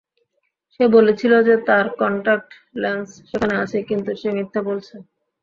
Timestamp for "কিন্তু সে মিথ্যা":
3.89-4.61